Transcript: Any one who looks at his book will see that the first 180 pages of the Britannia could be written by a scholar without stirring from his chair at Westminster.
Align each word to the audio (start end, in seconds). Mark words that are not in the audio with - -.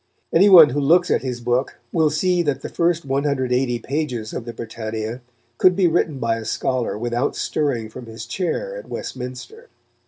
Any 0.33 0.49
one 0.49 0.69
who 0.71 0.79
looks 0.79 1.11
at 1.11 1.21
his 1.21 1.41
book 1.41 1.77
will 1.91 2.09
see 2.09 2.41
that 2.41 2.63
the 2.63 2.69
first 2.69 3.05
180 3.05 3.77
pages 3.77 4.33
of 4.33 4.45
the 4.45 4.51
Britannia 4.53 5.21
could 5.59 5.75
be 5.75 5.85
written 5.87 6.17
by 6.17 6.37
a 6.37 6.43
scholar 6.45 6.97
without 6.97 7.35
stirring 7.35 7.87
from 7.87 8.07
his 8.07 8.25
chair 8.25 8.75
at 8.75 8.89
Westminster. 8.89 9.69